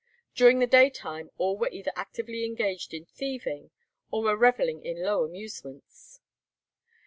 [0.33, 3.69] During the daytime all were either actively engaged in thieving,
[4.09, 6.19] or were revelling in low amusements.